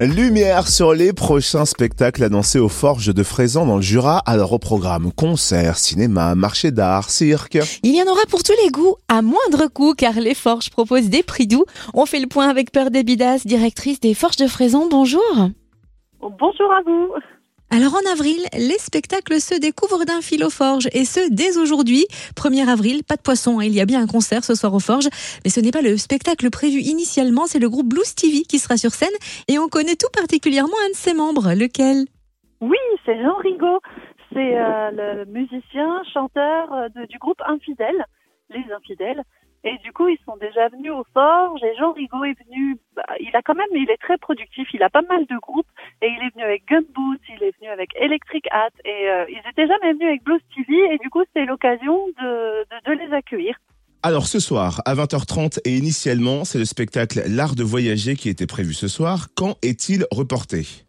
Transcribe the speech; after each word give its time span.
Lumière 0.00 0.68
sur 0.68 0.92
les 0.92 1.12
prochains 1.12 1.64
spectacles 1.64 2.24
annoncés 2.24 2.58
aux 2.58 2.68
Forges 2.68 3.14
de 3.14 3.22
Fraisan 3.22 3.66
dans 3.66 3.76
le 3.76 3.82
Jura. 3.82 4.18
Alors 4.26 4.52
au 4.52 4.58
programme 4.58 5.12
concerts, 5.12 5.78
cinéma, 5.78 6.34
marché 6.34 6.70
d'art, 6.70 7.10
cirque. 7.10 7.58
Il 7.82 7.96
y 7.96 8.02
en 8.02 8.06
aura 8.06 8.20
pour 8.28 8.42
tous 8.42 8.54
les 8.64 8.70
goûts, 8.70 8.96
à 9.08 9.22
moindre 9.22 9.66
coût, 9.72 9.94
car 9.94 10.14
les 10.14 10.34
Forges 10.34 10.70
proposent 10.70 11.08
des 11.08 11.22
prix 11.22 11.46
doux. 11.46 11.64
On 11.94 12.06
fait 12.06 12.20
le 12.20 12.26
point 12.26 12.48
avec 12.48 12.70
Peur 12.70 12.90
Debidas, 12.90 13.42
directrice 13.44 14.00
des 14.00 14.14
Forges 14.14 14.36
de 14.36 14.46
Fraisan. 14.46 14.88
Bonjour. 14.90 15.22
Bonjour 16.20 16.72
à 16.72 16.82
vous. 16.84 17.12
Alors 17.70 17.94
en 17.94 18.12
avril, 18.12 18.38
les 18.52 18.78
spectacles 18.78 19.40
se 19.40 19.58
découvrent 19.58 20.04
d'un 20.04 20.20
fil 20.20 20.44
aux 20.44 20.50
forges 20.50 20.88
et 20.92 21.04
ce 21.04 21.20
dès 21.32 21.58
aujourd'hui. 21.58 22.06
1er 22.36 22.68
avril, 22.68 23.02
pas 23.02 23.16
de 23.16 23.22
poisson, 23.22 23.58
hein. 23.58 23.64
il 23.64 23.74
y 23.74 23.80
a 23.80 23.86
bien 23.86 24.00
un 24.02 24.06
concert 24.06 24.44
ce 24.44 24.54
soir 24.54 24.72
aux 24.74 24.80
forges, 24.80 25.08
mais 25.44 25.50
ce 25.50 25.60
n'est 25.60 25.72
pas 25.72 25.82
le 25.82 25.96
spectacle 25.96 26.50
prévu 26.50 26.80
initialement, 26.80 27.46
c'est 27.46 27.58
le 27.58 27.68
groupe 27.68 27.88
Blues 27.88 28.14
TV 28.14 28.42
qui 28.42 28.58
sera 28.58 28.76
sur 28.76 28.90
scène 28.90 29.16
et 29.48 29.58
on 29.58 29.68
connaît 29.68 29.96
tout 29.96 30.12
particulièrement 30.12 30.76
un 30.86 30.90
de 30.90 30.94
ses 30.94 31.14
membres, 31.14 31.54
lequel? 31.54 32.06
Oui, 32.60 32.78
c'est 33.04 33.20
Jean 33.20 33.36
Rigaud, 33.38 33.80
c'est 34.32 34.56
euh, 34.56 34.90
le 34.92 35.24
musicien, 35.26 36.02
chanteur 36.12 36.72
euh, 36.72 36.88
du 37.08 37.18
groupe 37.18 37.40
Infidèle, 37.46 38.04
Les 38.50 38.64
Infidèles. 38.76 39.22
Et 39.64 39.78
du 39.82 39.92
coup, 39.92 40.08
ils 40.08 40.18
sont 40.26 40.36
déjà 40.36 40.68
venus 40.68 40.92
aux 40.92 41.06
Forges 41.14 41.62
et 41.62 41.74
Jean 41.78 41.92
Rigaud 41.92 42.24
est 42.24 42.36
venu, 42.44 42.76
bah, 42.94 43.02
il 43.18 43.34
a 43.34 43.40
quand 43.40 43.54
même, 43.54 43.66
il 43.74 43.90
est 43.90 44.00
très 44.00 44.18
productif, 44.18 44.68
il 44.74 44.82
a 44.82 44.90
pas 44.90 45.02
mal 45.08 45.24
de 45.24 45.38
groupes. 45.40 45.66
Et 46.02 46.08
il 46.08 46.26
est 46.26 46.34
venu 46.34 46.44
avec 46.44 46.66
Gunboot, 46.68 47.20
il 47.30 47.42
est 47.42 47.56
venu 47.58 47.70
avec 47.70 47.90
Electric 47.96 48.46
Hat. 48.50 48.68
Et 48.84 49.08
euh, 49.08 49.24
ils 49.30 49.42
étaient 49.50 49.66
jamais 49.66 49.94
venus 49.94 50.08
avec 50.08 50.22
Blues 50.22 50.40
TV 50.54 50.94
et 50.94 50.98
du 50.98 51.08
coup, 51.08 51.22
c'est 51.34 51.46
l'occasion 51.46 51.98
de 52.18 52.92
les 52.92 53.12
accueillir. 53.14 53.56
Alors 54.06 54.26
ce 54.26 54.38
soir, 54.38 54.82
à 54.84 54.94
20h30 54.94 55.60
et 55.64 55.78
initialement, 55.78 56.44
c'est 56.44 56.58
le 56.58 56.66
spectacle 56.66 57.22
L'Art 57.26 57.54
de 57.54 57.62
voyager 57.62 58.16
qui 58.16 58.28
était 58.28 58.46
prévu 58.46 58.74
ce 58.74 58.86
soir. 58.86 59.28
Quand 59.34 59.56
est-il 59.62 60.04
reporté? 60.10 60.83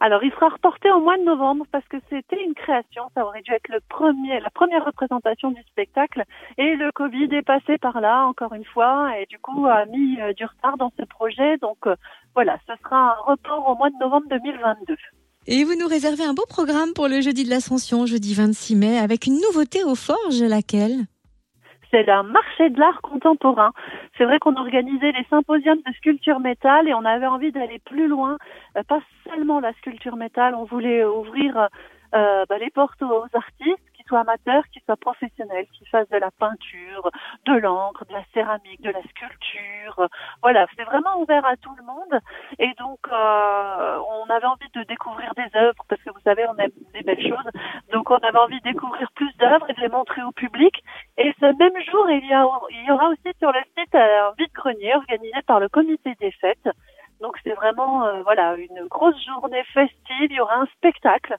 Alors, 0.00 0.22
il 0.22 0.30
sera 0.32 0.48
reporté 0.48 0.90
au 0.90 1.00
mois 1.00 1.16
de 1.16 1.24
novembre 1.24 1.64
parce 1.72 1.86
que 1.88 1.96
c'était 2.10 2.42
une 2.42 2.54
création. 2.54 3.04
Ça 3.14 3.24
aurait 3.24 3.42
dû 3.42 3.52
être 3.52 3.68
le 3.68 3.80
premier, 3.88 4.40
la 4.40 4.50
première 4.50 4.84
représentation 4.84 5.50
du 5.50 5.62
spectacle. 5.62 6.24
Et 6.58 6.76
le 6.76 6.92
Covid 6.92 7.28
est 7.32 7.42
passé 7.46 7.78
par 7.78 8.00
là, 8.00 8.26
encore 8.26 8.54
une 8.54 8.64
fois, 8.64 9.18
et 9.18 9.26
du 9.26 9.38
coup 9.38 9.66
a 9.66 9.86
mis 9.86 10.20
euh, 10.20 10.32
du 10.32 10.44
retard 10.44 10.76
dans 10.76 10.92
ce 10.98 11.04
projet. 11.04 11.56
Donc, 11.58 11.78
euh, 11.86 11.96
voilà, 12.34 12.58
ce 12.66 12.72
sera 12.82 13.12
un 13.12 13.32
report 13.32 13.68
au 13.68 13.76
mois 13.76 13.90
de 13.90 13.96
novembre 14.00 14.26
2022. 14.28 14.96
Et 15.48 15.64
vous 15.64 15.76
nous 15.76 15.86
réservez 15.86 16.24
un 16.24 16.34
beau 16.34 16.44
programme 16.48 16.92
pour 16.92 17.08
le 17.08 17.20
jeudi 17.20 17.44
de 17.44 17.50
l'Ascension, 17.50 18.04
jeudi 18.04 18.34
26 18.34 18.76
mai, 18.76 18.98
avec 18.98 19.26
une 19.26 19.40
nouveauté 19.40 19.84
aux 19.84 19.94
forges, 19.94 20.42
laquelle? 20.42 21.06
C'est 21.90 22.08
un 22.08 22.24
marché 22.24 22.70
de 22.70 22.80
l'art 22.80 23.00
contemporain. 23.00 23.72
C'est 24.18 24.24
vrai 24.24 24.38
qu'on 24.38 24.56
organisait 24.56 25.12
les 25.12 25.24
symposiums 25.30 25.80
de 25.86 25.92
sculpture 25.94 26.40
métal 26.40 26.88
et 26.88 26.94
on 26.94 27.04
avait 27.04 27.26
envie 27.26 27.52
d'aller 27.52 27.80
plus 27.84 28.08
loin, 28.08 28.38
euh, 28.76 28.82
pas 28.82 29.00
seulement 29.28 29.60
la 29.60 29.72
sculpture 29.74 30.16
métal, 30.16 30.54
on 30.54 30.64
voulait 30.64 31.04
ouvrir 31.04 31.68
euh, 32.14 32.44
bah, 32.48 32.58
les 32.58 32.70
portes 32.70 33.02
aux 33.02 33.24
artistes, 33.32 33.95
soient 34.06 34.20
amateurs, 34.20 34.64
qu'ils 34.72 34.82
soient 34.82 34.96
professionnels, 34.96 35.66
qu'ils 35.72 35.88
fassent 35.88 36.08
de 36.08 36.16
la 36.18 36.30
peinture, 36.30 37.10
de 37.44 37.52
l'encre, 37.54 38.04
de 38.06 38.12
la 38.12 38.24
céramique, 38.32 38.80
de 38.82 38.90
la 38.90 39.02
sculpture. 39.02 40.08
Voilà, 40.42 40.66
c'est 40.76 40.84
vraiment 40.84 41.20
ouvert 41.20 41.44
à 41.44 41.56
tout 41.56 41.74
le 41.76 41.84
monde. 41.84 42.20
Et 42.58 42.72
donc, 42.78 43.00
euh, 43.10 43.98
on 43.98 44.30
avait 44.30 44.46
envie 44.46 44.68
de 44.74 44.82
découvrir 44.84 45.32
des 45.34 45.48
œuvres 45.56 45.82
parce 45.88 46.02
que 46.02 46.10
vous 46.10 46.20
savez, 46.24 46.44
on 46.48 46.56
aime 46.56 46.70
des 46.92 47.02
belles 47.02 47.22
choses. 47.22 47.50
Donc, 47.92 48.10
on 48.10 48.18
avait 48.18 48.38
envie 48.38 48.58
de 48.60 48.70
découvrir 48.70 49.10
plus 49.12 49.34
d'œuvres 49.36 49.68
et 49.70 49.74
de 49.74 49.80
les 49.80 49.88
montrer 49.88 50.22
au 50.22 50.32
public. 50.32 50.82
Et 51.18 51.34
ce 51.40 51.46
même 51.46 51.82
jour, 51.90 52.10
il 52.10 52.26
y, 52.26 52.32
a, 52.32 52.46
il 52.70 52.84
y 52.86 52.90
aura 52.90 53.08
aussi 53.08 53.36
sur 53.38 53.52
le 53.52 53.60
site 53.76 53.94
un 53.94 54.32
vide-grenier 54.38 54.94
organisé 54.94 55.42
par 55.46 55.60
le 55.60 55.68
comité 55.68 56.14
des 56.20 56.30
fêtes. 56.32 56.68
Donc 57.20 57.36
c'est 57.42 57.54
vraiment 57.54 58.04
euh, 58.04 58.22
voilà 58.22 58.56
une 58.56 58.86
grosse 58.88 59.16
journée 59.24 59.64
festive. 59.72 60.30
Il 60.30 60.32
y 60.32 60.40
aura 60.40 60.56
un 60.56 60.66
spectacle 60.76 61.36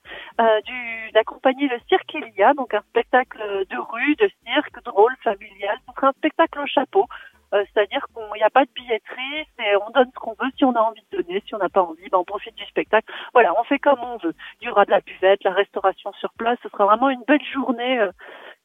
du 0.66 1.12
d'accompagner 1.14 1.68
le 1.68 1.80
cirque 1.90 2.14
Elia, 2.14 2.54
donc 2.54 2.74
un 2.74 2.82
spectacle 2.90 3.40
de 3.70 3.78
rue, 3.78 4.16
de 4.16 4.30
cirque, 4.46 4.84
drôle, 4.84 5.16
familial. 5.24 5.78
Ce 5.88 5.94
sera 5.96 6.08
un 6.10 6.12
spectacle 6.14 6.60
au 6.60 6.68
chapeau, 6.68 7.06
Euh, 7.54 7.64
c'est-à-dire 7.74 8.06
qu'il 8.14 8.24
n'y 8.36 8.44
a 8.44 8.50
pas 8.50 8.66
de 8.66 8.70
billetterie, 8.76 9.48
c'est 9.58 9.76
on 9.78 9.90
donne 9.92 10.12
ce 10.14 10.20
qu'on 10.20 10.36
veut. 10.40 10.52
Si 10.58 10.66
on 10.66 10.76
a 10.76 10.82
envie 10.82 11.04
de 11.12 11.18
donner, 11.22 11.42
si 11.46 11.56
on 11.56 11.60
n'a 11.60 11.70
pas 11.70 11.82
envie, 11.82 12.10
ben 12.10 12.18
on 12.18 12.26
profite 12.26 12.56
du 12.56 12.66
spectacle. 12.66 13.10
Voilà, 13.34 13.54
on 13.58 13.64
fait 13.64 13.80
comme 13.80 14.04
on 14.04 14.18
veut. 14.18 14.36
Il 14.62 14.68
y 14.68 14.70
aura 14.70 14.84
de 14.86 14.92
la 14.92 15.00
buvette, 15.00 15.44
la 15.46 15.54
restauration 15.54 16.12
sur 16.14 16.34
place. 16.34 16.60
Ce 16.62 16.70
sera 16.70 16.86
vraiment 16.86 17.10
une 17.10 17.24
belle 17.26 17.46
journée. 17.54 18.00
euh, 18.00 18.12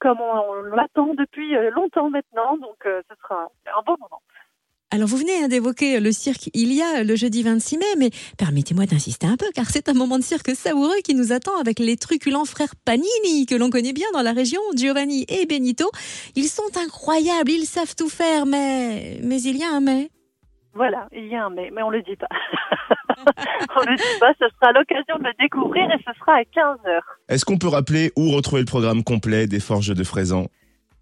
comme 0.00 0.20
on, 0.20 0.62
l'attend 0.74 1.14
depuis 1.14 1.56
euh, 1.56 1.70
longtemps 1.70 2.10
maintenant, 2.10 2.56
donc 2.56 2.86
euh, 2.86 3.02
ce 3.08 3.14
sera 3.22 3.46
un 3.66 3.82
bon 3.86 3.96
moment. 4.00 4.20
Alors 4.94 5.08
vous 5.08 5.16
venez 5.16 5.42
hein, 5.42 5.48
d'évoquer 5.48 6.00
le 6.00 6.12
cirque 6.12 6.50
Il 6.52 6.70
y 6.70 6.82
a 6.82 7.02
le 7.02 7.16
jeudi 7.16 7.42
26 7.42 7.78
mai, 7.78 7.84
mais 7.98 8.10
permettez-moi 8.36 8.84
d'insister 8.84 9.26
un 9.26 9.38
peu, 9.38 9.46
car 9.54 9.64
c'est 9.70 9.88
un 9.88 9.94
moment 9.94 10.18
de 10.18 10.22
cirque 10.22 10.50
savoureux 10.50 11.00
qui 11.02 11.14
nous 11.14 11.32
attend 11.32 11.58
avec 11.58 11.78
les 11.78 11.96
truculents 11.96 12.44
frères 12.44 12.74
Panini, 12.84 13.46
que 13.46 13.54
l'on 13.54 13.70
connaît 13.70 13.94
bien 13.94 14.06
dans 14.12 14.20
la 14.20 14.32
région, 14.32 14.60
Giovanni 14.76 15.24
et 15.30 15.46
Benito. 15.46 15.90
Ils 16.36 16.48
sont 16.48 16.76
incroyables, 16.76 17.50
ils 17.50 17.64
savent 17.64 17.94
tout 17.96 18.10
faire, 18.10 18.44
mais... 18.44 19.18
Mais 19.22 19.40
il 19.40 19.56
y 19.56 19.64
a 19.64 19.70
un 19.74 19.80
mais. 19.80 20.10
Voilà, 20.74 21.08
il 21.12 21.26
y 21.26 21.34
a 21.36 21.46
un 21.46 21.50
mais, 21.50 21.70
mais 21.72 21.82
on 21.82 21.88
le 21.88 22.02
dit 22.02 22.16
pas. 22.16 22.28
on 23.76 23.90
le 23.90 23.96
dit 23.96 24.20
pas, 24.20 24.34
ce 24.38 24.44
sera 24.60 24.72
l'occasion 24.72 25.16
de 25.20 25.24
le 25.24 25.32
découvrir 25.40 25.84
et 25.90 26.02
ce 26.06 26.12
sera 26.18 26.34
à 26.34 26.44
15 26.44 26.86
heures. 26.86 27.16
Est-ce 27.30 27.46
qu'on 27.46 27.56
peut 27.56 27.68
rappeler 27.68 28.12
où 28.14 28.28
retrouver 28.30 28.60
le 28.60 28.66
programme 28.66 29.04
complet 29.04 29.46
des 29.46 29.60
Forges 29.60 29.94
de 29.94 30.04
Fraisan? 30.04 30.48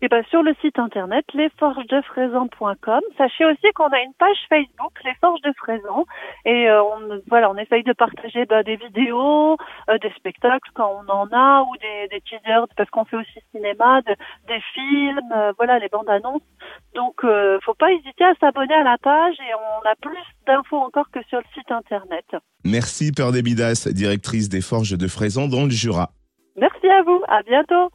Et 0.02 0.08
ben 0.08 0.24
sur 0.30 0.42
le 0.42 0.54
site 0.62 0.78
internet 0.78 1.26
lesforgesdefraisan.com. 1.34 3.00
Sachez 3.18 3.44
aussi 3.44 3.66
qu'on 3.74 3.88
a 3.88 4.00
une 4.00 4.14
page 4.18 4.36
Facebook 4.48 4.92
Les 5.04 5.14
Forges 5.20 5.42
de 5.42 5.52
Fraisan 5.58 6.06
et 6.44 6.68
euh, 6.70 6.82
on 6.82 7.20
voilà, 7.28 7.50
on 7.50 7.56
essaye 7.56 7.82
de 7.82 7.92
partager 7.92 8.46
ben, 8.46 8.62
des 8.62 8.76
vidéos, 8.76 9.56
euh, 9.90 9.98
des 9.98 10.10
spectacles 10.16 10.70
quand 10.74 10.90
on 11.06 11.12
en 11.12 11.26
a 11.32 11.62
ou 11.62 11.76
des, 11.76 12.08
des 12.08 12.20
teasers 12.22 12.66
parce 12.76 12.88
qu'on 12.90 13.04
fait 13.04 13.16
aussi 13.16 13.40
cinéma, 13.54 14.00
de- 14.02 14.16
des 14.48 14.60
films, 14.74 15.20
euh, 15.34 15.52
voilà 15.58 15.78
les 15.78 15.88
bandes 15.88 16.08
annonces. 16.08 16.42
Donc 16.94 17.22
euh, 17.24 17.58
faut 17.62 17.74
pas 17.74 17.92
hésiter 17.92 18.24
à 18.24 18.34
s'abonner 18.40 18.74
à 18.74 18.82
la 18.82 18.96
page 18.98 19.34
et 19.40 19.54
on 19.54 19.86
a 19.88 19.94
plus 20.00 20.16
d'infos 20.46 20.78
encore 20.78 21.10
que 21.10 21.22
sur 21.28 21.38
le 21.38 21.44
site 21.54 21.70
internet. 21.70 22.24
Merci 22.64 23.12
Peur 23.12 23.32
Debidas, 23.32 23.88
directrice 23.92 24.48
des 24.48 24.62
Forges 24.62 24.96
de 24.96 25.08
Fraisan 25.08 25.46
dans 25.48 25.64
le 25.64 25.70
Jura. 25.70 26.08
Merci 26.56 26.88
à 26.88 27.02
vous, 27.02 27.22
à 27.28 27.42
bientôt. 27.42 27.88